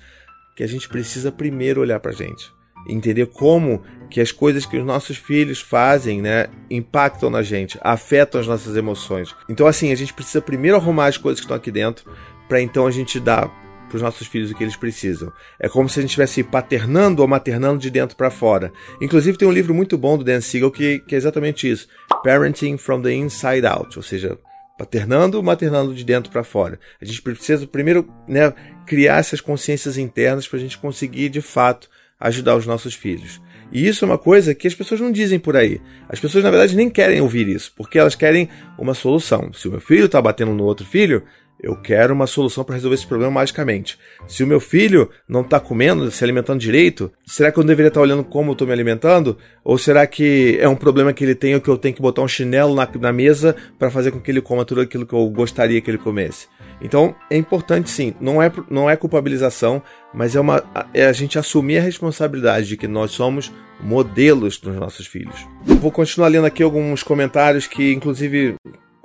que 0.55 0.63
a 0.63 0.67
gente 0.67 0.87
precisa 0.87 1.29
primeiro 1.29 1.81
olhar 1.81 1.99
para 1.99 2.11
a 2.11 2.15
gente. 2.15 2.49
Entender 2.87 3.25
como 3.27 3.81
que 4.09 4.21
as 4.21 4.31
coisas 4.31 4.65
que 4.65 4.77
os 4.77 4.85
nossos 4.85 5.17
filhos 5.17 5.59
fazem, 5.59 6.21
né, 6.21 6.47
impactam 6.69 7.29
na 7.29 7.41
gente, 7.41 7.77
afetam 7.81 8.39
as 8.39 8.47
nossas 8.47 8.75
emoções. 8.75 9.35
Então, 9.49 9.67
assim, 9.67 9.91
a 9.91 9.95
gente 9.95 10.13
precisa 10.13 10.41
primeiro 10.41 10.77
arrumar 10.77 11.07
as 11.07 11.17
coisas 11.17 11.39
que 11.39 11.45
estão 11.45 11.57
aqui 11.57 11.71
dentro, 11.71 12.09
para 12.47 12.61
então 12.61 12.85
a 12.85 12.91
gente 12.91 13.19
dar 13.19 13.49
para 13.87 13.95
os 13.97 14.01
nossos 14.01 14.27
filhos 14.27 14.51
o 14.51 14.55
que 14.55 14.63
eles 14.63 14.75
precisam. 14.75 15.31
É 15.59 15.69
como 15.69 15.87
se 15.87 15.99
a 15.99 16.01
gente 16.01 16.09
estivesse 16.09 16.43
paternando 16.43 17.21
ou 17.21 17.27
maternando 17.27 17.79
de 17.79 17.89
dentro 17.89 18.15
para 18.15 18.29
fora. 18.29 18.71
Inclusive 19.01 19.37
tem 19.37 19.47
um 19.47 19.51
livro 19.51 19.73
muito 19.73 19.97
bom 19.97 20.17
do 20.17 20.23
Dan 20.23 20.41
Siegel 20.41 20.71
que, 20.71 20.99
que 20.99 21.15
é 21.15 21.17
exatamente 21.17 21.69
isso: 21.69 21.87
Parenting 22.23 22.77
from 22.77 23.01
the 23.01 23.13
Inside 23.13 23.65
Out, 23.65 23.97
ou 23.97 24.03
seja, 24.03 24.37
paternando 24.77 25.37
ou 25.37 25.43
maternando 25.43 25.93
de 25.93 26.03
dentro 26.03 26.31
para 26.31 26.43
fora. 26.43 26.79
A 27.01 27.05
gente 27.05 27.21
precisa 27.21 27.65
primeiro 27.67 28.07
né, 28.27 28.53
criar 28.85 29.17
essas 29.17 29.41
consciências 29.41 29.97
internas 29.97 30.47
para 30.47 30.57
a 30.57 30.61
gente 30.61 30.77
conseguir 30.77 31.29
de 31.29 31.41
fato 31.41 31.89
ajudar 32.19 32.55
os 32.55 32.65
nossos 32.65 32.93
filhos. 32.93 33.41
E 33.71 33.87
isso 33.87 34.05
é 34.05 34.07
uma 34.07 34.17
coisa 34.17 34.55
que 34.55 34.67
as 34.67 34.75
pessoas 34.75 35.01
não 35.01 35.11
dizem 35.11 35.39
por 35.39 35.57
aí. 35.57 35.81
As 36.07 36.19
pessoas, 36.19 36.43
na 36.43 36.51
verdade, 36.51 36.75
nem 36.75 36.89
querem 36.89 37.21
ouvir 37.21 37.47
isso, 37.47 37.73
porque 37.75 37.97
elas 37.97 38.15
querem 38.15 38.47
uma 38.77 38.93
solução. 38.93 39.51
Se 39.53 39.67
o 39.67 39.71
meu 39.71 39.81
filho 39.81 40.05
está 40.05 40.21
batendo 40.21 40.53
no 40.53 40.63
outro 40.63 40.85
filho, 40.85 41.23
eu 41.65 41.75
quero 41.75 42.13
uma 42.13 42.27
solução 42.27 42.63
para 42.63 42.75
resolver 42.75 42.93
esse 42.93 43.07
problema 43.07 43.31
magicamente. 43.31 43.97
Se 44.27 44.43
o 44.43 44.47
meu 44.47 44.59
filho 44.59 45.09
não 45.27 45.41
está 45.41 45.59
comendo, 45.59 46.11
se 46.11 46.23
alimentando 46.23 46.59
direito, 46.59 47.11
será 47.25 47.51
que 47.51 47.57
eu 47.57 47.63
deveria 47.63 47.87
estar 47.87 48.01
tá 48.01 48.03
olhando 48.03 48.23
como 48.23 48.51
eu 48.51 48.53
estou 48.53 48.67
me 48.67 48.73
alimentando? 48.73 49.35
Ou 49.63 49.75
será 49.75 50.05
que 50.05 50.59
é 50.61 50.69
um 50.69 50.75
problema 50.75 51.11
que 51.11 51.23
ele 51.23 51.33
tem 51.33 51.55
ou 51.55 51.61
que 51.61 51.67
eu 51.67 51.75
tenho 51.75 51.95
que 51.95 52.03
botar 52.03 52.21
um 52.21 52.27
chinelo 52.27 52.75
na, 52.75 52.87
na 53.01 53.11
mesa 53.11 53.55
para 53.79 53.89
fazer 53.89 54.11
com 54.11 54.19
que 54.19 54.29
ele 54.29 54.41
coma 54.41 54.63
tudo 54.63 54.81
aquilo 54.81 55.07
que 55.07 55.13
eu 55.13 55.27
gostaria 55.29 55.81
que 55.81 55.89
ele 55.89 55.97
comesse? 55.97 56.47
Então 56.79 57.15
é 57.31 57.37
importante 57.37 57.89
sim, 57.89 58.13
não 58.21 58.43
é, 58.43 58.51
não 58.69 58.87
é 58.87 58.95
culpabilização, 58.95 59.81
mas 60.13 60.35
é, 60.35 60.39
uma, 60.39 60.63
é 60.93 61.07
a 61.07 61.13
gente 61.13 61.39
assumir 61.39 61.79
a 61.79 61.81
responsabilidade 61.81 62.67
de 62.67 62.77
que 62.77 62.87
nós 62.87 63.09
somos 63.09 63.51
modelos 63.79 64.59
dos 64.59 64.75
nossos 64.75 65.07
filhos. 65.07 65.47
Vou 65.63 65.91
continuar 65.91 66.27
lendo 66.27 66.45
aqui 66.45 66.61
alguns 66.61 67.01
comentários 67.01 67.65
que, 67.65 67.91
inclusive, 67.91 68.55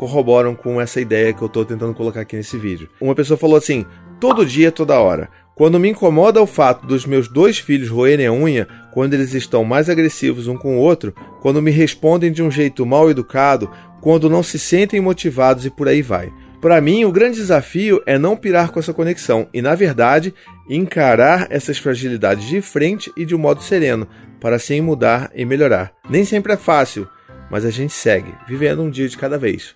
corroboram 0.00 0.54
com 0.54 0.80
essa 0.80 0.98
ideia 0.98 1.30
que 1.34 1.42
eu 1.42 1.46
estou 1.46 1.62
tentando 1.62 1.92
colocar 1.92 2.22
aqui 2.22 2.34
nesse 2.34 2.56
vídeo. 2.56 2.88
Uma 2.98 3.14
pessoa 3.14 3.36
falou 3.36 3.56
assim: 3.56 3.84
todo 4.18 4.46
dia, 4.46 4.72
toda 4.72 4.98
hora. 4.98 5.28
Quando 5.54 5.78
me 5.78 5.90
incomoda 5.90 6.40
o 6.40 6.46
fato 6.46 6.86
dos 6.86 7.04
meus 7.04 7.28
dois 7.28 7.58
filhos 7.58 7.90
roerem 7.90 8.26
a 8.26 8.32
unha, 8.32 8.66
quando 8.94 9.12
eles 9.12 9.34
estão 9.34 9.62
mais 9.62 9.90
agressivos 9.90 10.48
um 10.48 10.56
com 10.56 10.78
o 10.78 10.80
outro, 10.80 11.14
quando 11.42 11.60
me 11.60 11.70
respondem 11.70 12.32
de 12.32 12.42
um 12.42 12.50
jeito 12.50 12.86
mal 12.86 13.10
educado, 13.10 13.70
quando 14.00 14.30
não 14.30 14.42
se 14.42 14.58
sentem 14.58 15.02
motivados 15.02 15.66
e 15.66 15.70
por 15.70 15.86
aí 15.86 16.00
vai. 16.00 16.32
Para 16.62 16.80
mim, 16.80 17.04
o 17.04 17.12
grande 17.12 17.36
desafio 17.36 18.02
é 18.06 18.18
não 18.18 18.38
pirar 18.38 18.70
com 18.70 18.80
essa 18.80 18.94
conexão 18.94 19.48
e, 19.52 19.60
na 19.60 19.74
verdade, 19.74 20.32
encarar 20.66 21.46
essas 21.50 21.76
fragilidades 21.76 22.48
de 22.48 22.62
frente 22.62 23.12
e 23.14 23.26
de 23.26 23.34
um 23.34 23.38
modo 23.38 23.62
sereno, 23.62 24.08
para 24.40 24.56
assim 24.56 24.80
mudar 24.80 25.30
e 25.34 25.44
melhorar. 25.44 25.92
Nem 26.08 26.24
sempre 26.24 26.54
é 26.54 26.56
fácil, 26.56 27.06
mas 27.50 27.64
a 27.64 27.70
gente 27.70 27.92
segue, 27.92 28.32
vivendo 28.46 28.82
um 28.82 28.90
dia 28.90 29.08
de 29.08 29.16
cada 29.16 29.36
vez. 29.36 29.74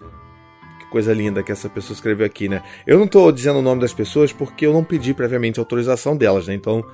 Que 0.78 0.86
coisa 0.90 1.12
linda 1.12 1.42
que 1.42 1.52
essa 1.52 1.68
pessoa 1.68 1.94
escreveu 1.94 2.24
aqui, 2.24 2.48
né? 2.48 2.62
Eu 2.86 2.98
não 2.98 3.06
estou 3.06 3.30
dizendo 3.32 3.58
o 3.58 3.62
nome 3.62 3.80
das 3.80 3.92
pessoas 3.92 4.32
porque 4.32 4.66
eu 4.66 4.72
não 4.72 4.84
pedi 4.84 5.12
previamente 5.12 5.58
autorização 5.58 6.16
delas, 6.16 6.46
né? 6.46 6.54
Então, 6.54 6.84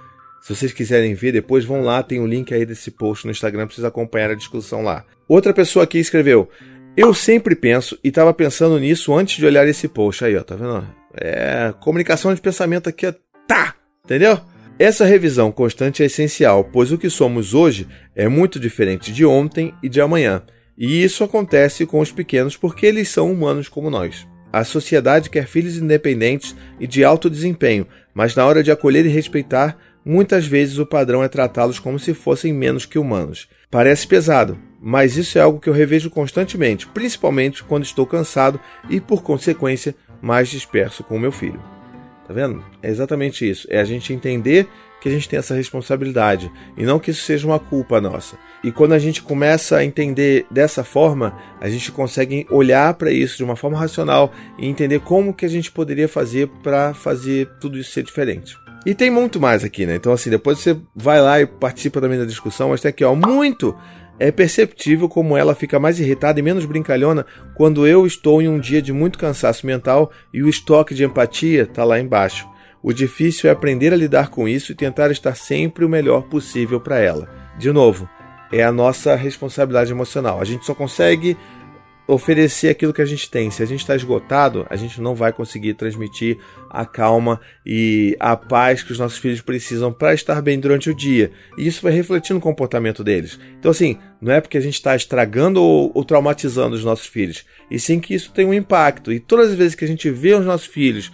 se 0.41 0.55
vocês 0.55 0.73
quiserem 0.73 1.15
ver 1.15 1.33
depois, 1.33 1.65
vão 1.65 1.83
lá, 1.83 2.03
tem 2.03 2.19
o 2.19 2.23
um 2.23 2.27
link 2.27 2.53
aí 2.55 2.65
desse 2.65 2.91
post 2.91 3.27
no 3.27 3.31
Instagram 3.31 3.67
vocês 3.67 3.85
acompanhar 3.85 4.31
a 4.31 4.35
discussão 4.35 4.83
lá. 4.83 5.05
Outra 5.29 5.53
pessoa 5.53 5.85
aqui 5.85 5.99
escreveu: 5.99 6.49
Eu 6.97 7.13
sempre 7.13 7.55
penso 7.55 7.99
e 8.03 8.09
estava 8.09 8.33
pensando 8.33 8.79
nisso 8.81 9.15
antes 9.15 9.37
de 9.37 9.45
olhar 9.45 9.69
esse 9.69 9.87
post. 9.87 10.25
Aí, 10.25 10.35
ó, 10.37 10.43
tá 10.43 10.57
vendo? 10.57 10.87
É, 11.15 11.75
comunicação 11.81 12.33
de 12.35 12.41
pensamento 12.41 12.89
aqui 12.89 13.05
é 13.05 13.15
tá, 13.47 13.75
entendeu? 14.05 14.41
Essa 14.79 15.05
revisão 15.05 15.53
constante 15.53 16.03
é 16.03 16.07
essencial, 16.07 16.65
pois 16.65 16.91
o 16.91 16.97
que 16.97 17.11
somos 17.11 17.53
hoje 17.53 17.87
é 18.17 18.29
muito 18.29 18.59
diferente 18.59 19.13
de 19.13 19.27
ontem 19.27 19.75
e 19.83 19.91
de 19.91 20.01
amanhã. 20.01 20.43
E 20.83 21.05
isso 21.05 21.23
acontece 21.23 21.85
com 21.85 22.01
os 22.01 22.11
pequenos 22.11 22.57
porque 22.57 22.87
eles 22.87 23.11
são 23.11 23.31
humanos 23.31 23.69
como 23.69 23.91
nós. 23.91 24.27
A 24.51 24.65
sociedade 24.65 25.29
quer 25.29 25.47
filhos 25.47 25.77
independentes 25.77 26.57
e 26.81 26.87
de 26.87 27.05
alto 27.05 27.29
desempenho, 27.29 27.87
mas 28.15 28.35
na 28.35 28.47
hora 28.47 28.63
de 28.63 28.71
acolher 28.71 29.05
e 29.05 29.11
respeitar, 29.11 29.77
muitas 30.03 30.47
vezes 30.47 30.79
o 30.79 30.87
padrão 30.87 31.23
é 31.23 31.29
tratá-los 31.29 31.79
como 31.79 31.99
se 31.99 32.15
fossem 32.15 32.55
menos 32.55 32.87
que 32.87 32.99
humanos. 32.99 33.47
Parece 33.71 34.07
pesado, 34.07 34.59
mas 34.81 35.19
isso 35.19 35.37
é 35.37 35.43
algo 35.43 35.61
que 35.61 35.69
eu 35.69 35.75
revejo 35.75 36.09
constantemente, 36.09 36.87
principalmente 36.87 37.63
quando 37.63 37.85
estou 37.85 38.07
cansado 38.07 38.59
e, 38.89 39.03
por 39.03 39.23
consequência, 39.23 39.95
mais 40.23 40.49
disperso 40.49 41.05
com 41.05 41.17
o 41.17 41.21
meu 41.21 41.31
filho. 41.31 41.63
Tá 42.31 42.35
vendo? 42.35 42.63
É 42.81 42.89
exatamente 42.89 43.51
isso. 43.51 43.67
É 43.69 43.81
a 43.81 43.85
gente 43.85 44.13
entender 44.13 44.69
que 45.01 45.09
a 45.09 45.11
gente 45.11 45.29
tem 45.29 45.37
essa 45.37 45.53
responsabilidade 45.53 46.49
e 46.77 46.85
não 46.85 47.01
que 47.01 47.11
isso 47.11 47.23
seja 47.23 47.45
uma 47.45 47.59
culpa 47.59 48.01
nossa. 48.01 48.37
E 48.63 48.71
quando 48.71 48.93
a 48.93 49.01
gente 49.01 49.21
começa 49.21 49.79
a 49.79 49.85
entender 49.85 50.47
dessa 50.49 50.85
forma, 50.85 51.37
a 51.61 51.69
gente 51.69 51.91
consegue 51.91 52.47
olhar 52.49 52.95
para 52.95 53.11
isso 53.11 53.37
de 53.37 53.43
uma 53.43 53.57
forma 53.57 53.77
racional 53.77 54.33
e 54.57 54.69
entender 54.69 55.01
como 55.01 55.35
que 55.35 55.45
a 55.45 55.49
gente 55.49 55.73
poderia 55.73 56.07
fazer 56.07 56.47
para 56.63 56.95
fazer 56.95 57.49
tudo 57.61 57.77
isso 57.77 57.91
ser 57.91 58.05
diferente. 58.05 58.57
E 58.87 58.95
tem 58.95 59.11
muito 59.11 59.41
mais 59.41 59.65
aqui, 59.65 59.85
né? 59.85 59.97
Então 59.97 60.13
assim, 60.13 60.31
depois 60.31 60.61
você 60.61 60.77
vai 60.95 61.21
lá 61.21 61.41
e 61.41 61.47
participa 61.47 62.01
também 62.01 62.17
da 62.17 62.25
discussão, 62.25 62.69
mas 62.69 62.81
tem 62.81 62.91
aqui, 62.91 63.03
ó, 63.03 63.13
muito 63.13 63.77
é 64.21 64.31
perceptível 64.31 65.09
como 65.09 65.35
ela 65.35 65.55
fica 65.55 65.81
mais 65.81 65.99
irritada 65.99 66.39
e 66.39 66.43
menos 66.43 66.67
brincalhona 66.67 67.25
quando 67.55 67.87
eu 67.87 68.07
estou 68.07 68.43
em 68.43 68.49
um 68.49 68.61
dia 68.61 68.83
de 68.83 68.93
muito 68.93 69.19
cansaço 69.19 69.67
mental 69.67 70.13
e 70.33 70.43
o 70.43 70.49
estoque 70.49 70.95
de 70.95 71.03
empatia 71.03 71.63
está 71.63 71.83
lá 71.85 71.99
embaixo. 71.99 72.47
O 72.83 72.93
difícil 72.93 73.49
é 73.49 73.53
aprender 73.53 73.95
a 73.95 73.97
lidar 73.97 74.29
com 74.29 74.47
isso 74.47 74.73
e 74.73 74.75
tentar 74.75 75.11
estar 75.11 75.35
sempre 75.35 75.87
o 75.87 75.89
melhor 75.89 76.25
possível 76.29 76.79
para 76.79 76.99
ela. 76.99 77.29
De 77.59 77.73
novo, 77.73 78.07
é 78.53 78.63
a 78.63 78.71
nossa 78.71 79.17
responsabilidade 79.17 79.91
emocional. 79.91 80.39
A 80.39 80.45
gente 80.45 80.67
só 80.67 80.75
consegue 80.75 81.37
oferecer 82.13 82.69
aquilo 82.69 82.93
que 82.93 83.03
a 83.03 83.07
gente 83.07 83.31
tem. 83.31 83.51
Se 83.51 83.63
a 83.63 83.67
gente 83.67 83.81
está 83.81 83.95
esgotado, 83.95 84.67
a 84.69 84.77
gente 84.77 85.01
não 85.01 85.15
vai 85.15 85.33
conseguir 85.33 85.75
transmitir 85.75 86.39
a 86.69 86.85
calma 86.85 87.41
e 87.65 88.17
a 88.19 88.37
paz 88.37 88.83
que 88.83 88.93
os 88.93 88.99
nossos 88.99 89.19
filhos 89.19 89.41
precisam 89.41 89.93
para 89.93 90.13
estar 90.13 90.41
bem 90.43 90.59
durante 90.59 90.91
o 90.91 90.95
dia. 90.95 91.31
E 91.57 91.67
isso 91.67 91.83
vai 91.83 91.93
refletir 91.93 92.35
no 92.35 92.41
comportamento 92.41 93.05
deles. 93.05 93.39
Então, 93.59 93.71
assim, 93.71 93.99
não 94.21 94.33
é 94.33 94.41
porque 94.41 94.59
a 94.59 94.61
gente 94.61 94.75
está 94.75 94.97
estragando 94.97 95.63
ou, 95.63 95.93
ou, 95.95 96.05
traumatizando 96.05 96.75
os 96.75 96.85
nossos 96.85 97.07
filhos, 97.07 97.45
e 97.71 97.79
sim 97.79 98.01
que 98.01 98.15
isso 98.15 98.33
tem 98.33 98.45
um 98.45 98.55
impacto. 98.55 99.13
E 99.13 99.21
todas 99.21 99.51
as 99.51 99.57
vezes 99.57 99.75
que 99.75 99.85
a 99.85 99.89
gente 99.89 100.11
vê 100.11 100.35
os 100.35 100.45
nossos 100.45 100.67
filhos 100.67 101.13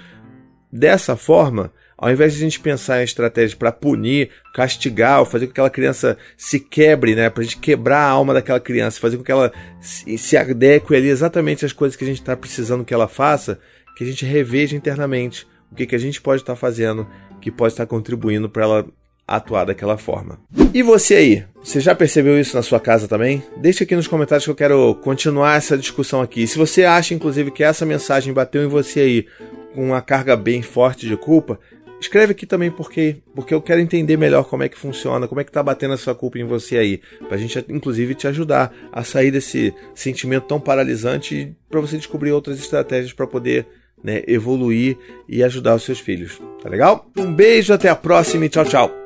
Dessa 0.77 1.17
forma, 1.17 1.73
ao 1.99 2.11
invés 2.11 2.33
de 2.33 2.39
a 2.39 2.43
gente 2.43 2.61
pensar 2.61 3.01
em 3.01 3.05
estratégias 3.05 3.55
para 3.55 3.73
punir, 3.73 4.31
castigar, 4.55 5.21
ou 5.21 5.25
fazer 5.25 5.47
com 5.47 5.53
que 5.53 5.61
aquela 5.61 5.71
criança 5.71 6.19
se 6.37 6.61
quebre, 6.61 7.15
né? 7.15 7.31
Para 7.31 7.43
a 7.43 7.45
gente 7.45 7.59
quebrar 7.59 8.01
a 8.01 8.11
alma 8.11 8.35
daquela 8.35 8.61
criança, 8.61 9.01
fazer 9.01 9.17
com 9.17 9.25
que 9.25 9.33
ela 9.33 9.53
se, 9.81 10.19
se 10.19 10.37
adeque 10.37 10.95
ali 10.95 11.09
exatamente 11.09 11.65
às 11.65 11.73
coisas 11.73 11.97
que 11.97 12.05
a 12.05 12.07
gente 12.07 12.21
está 12.21 12.37
precisando 12.37 12.85
que 12.85 12.93
ela 12.93 13.09
faça, 13.09 13.59
que 13.97 14.05
a 14.05 14.07
gente 14.07 14.27
reveja 14.27 14.77
internamente 14.77 15.47
o 15.71 15.75
que, 15.75 15.87
que 15.87 15.95
a 15.95 15.99
gente 15.99 16.21
pode 16.21 16.43
estar 16.43 16.53
tá 16.53 16.59
fazendo, 16.59 17.07
que 17.41 17.51
pode 17.51 17.73
estar 17.73 17.87
tá 17.87 17.91
contribuindo 17.91 18.49
para 18.49 18.63
ela 18.63 18.87
atuar 19.27 19.65
daquela 19.65 19.99
forma. 19.99 20.39
E 20.73 20.83
você 20.83 21.15
aí? 21.15 21.45
Você 21.63 21.81
já 21.81 21.95
percebeu 21.95 22.39
isso 22.39 22.55
na 22.55 22.63
sua 22.63 22.79
casa 22.79 23.09
também? 23.09 23.43
Deixa 23.57 23.83
aqui 23.83 23.97
nos 23.97 24.07
comentários 24.07 24.45
que 24.45 24.51
eu 24.51 24.55
quero 24.55 24.95
continuar 24.97 25.57
essa 25.57 25.77
discussão 25.77 26.21
aqui. 26.21 26.43
E 26.43 26.47
se 26.47 26.57
você 26.57 26.85
acha, 26.85 27.13
inclusive, 27.13 27.51
que 27.51 27.65
essa 27.65 27.85
mensagem 27.85 28.33
bateu 28.33 28.63
em 28.63 28.69
você 28.69 29.01
aí 29.01 29.27
com 29.75 29.89
uma 29.89 30.01
carga 30.01 30.37
bem 30.37 30.63
forte 30.63 31.09
de 31.09 31.17
culpa, 31.17 31.59
escreve 32.01 32.33
aqui 32.33 32.47
também 32.47 32.71
porque, 32.71 33.17
porque 33.35 33.55
eu 33.55 33.63
quero 33.63 33.81
entender 33.81 34.17
melhor 34.17 34.45
como 34.45 34.63
é 34.63 34.69
que 34.69 34.79
funciona, 34.79 35.27
como 35.27 35.41
é 35.41 35.45
que 35.45 35.53
tá 35.53 35.63
batendo 35.63 35.95
essa 35.95 36.15
culpa 36.15 36.39
em 36.39 36.45
você 36.45 36.79
aí, 36.79 37.01
pra 37.29 37.37
gente 37.37 37.65
inclusive 37.69 38.15
te 38.15 38.27
ajudar 38.29 38.75
a 38.93 39.03
sair 39.03 39.31
desse 39.31 39.75
sentimento 39.95 40.45
tão 40.45 40.61
paralisante 40.61 41.55
para 41.69 41.81
você 41.81 41.97
descobrir 41.97 42.33
outras 42.33 42.59
estratégias 42.59 43.13
para 43.13 43.27
poder 43.27 43.67
né, 44.03 44.23
evoluir 44.27 44.97
e 45.29 45.43
ajudar 45.43 45.75
os 45.75 45.83
seus 45.83 45.99
filhos. 45.99 46.41
Tá 46.63 46.69
legal? 46.69 47.11
Um 47.17 47.33
beijo, 47.33 47.73
até 47.73 47.89
a 47.89 47.97
próxima 47.97 48.45
e 48.45 48.49
tchau, 48.49 48.65
tchau. 48.65 49.06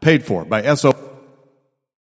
paid 0.00 0.24
for 0.24 0.44
by 0.44 0.74
SO. 0.74 1.09